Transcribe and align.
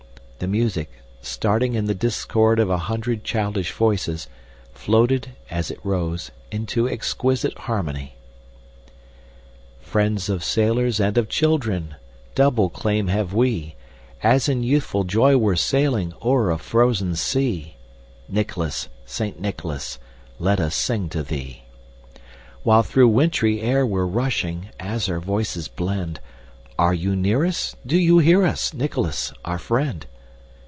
The 0.43 0.47
music, 0.47 0.89
starting 1.21 1.75
in 1.75 1.85
the 1.85 1.93
discord 1.93 2.59
of 2.59 2.67
a 2.67 2.79
hundred 2.89 3.23
childish 3.23 3.71
voices, 3.73 4.27
floated, 4.73 5.33
as 5.51 5.69
it 5.69 5.79
rose, 5.83 6.31
into 6.49 6.89
exquisite 6.89 7.55
harmony: 7.55 8.15
"Friend 9.81 10.17
of 10.29 10.43
sailors 10.43 10.99
and 10.99 11.15
of 11.15 11.29
children! 11.29 11.93
Double 12.33 12.71
claim 12.71 13.05
have 13.05 13.35
we, 13.35 13.75
As 14.23 14.49
in 14.49 14.63
youthful 14.63 15.03
joy 15.03 15.37
we're 15.37 15.55
sailing, 15.55 16.11
O'er 16.23 16.49
a 16.49 16.57
frozen 16.57 17.15
sea! 17.15 17.75
Nicholas! 18.27 18.89
Saint 19.05 19.39
Nicholas! 19.39 19.99
Let 20.39 20.59
us 20.59 20.73
sing 20.75 21.07
to 21.09 21.21
thee! 21.21 21.65
While 22.63 22.81
through 22.81 23.09
wintry 23.09 23.61
air 23.61 23.85
we're 23.85 24.07
rushing, 24.07 24.69
As 24.79 25.07
our 25.07 25.19
voices 25.19 25.67
blend, 25.67 26.19
Are 26.79 26.95
you 26.95 27.15
near 27.15 27.45
us? 27.45 27.75
Do 27.85 27.95
you 27.95 28.17
hear 28.17 28.43
us, 28.43 28.73
Nicholas, 28.73 29.31
our 29.45 29.59
friend? 29.59 30.07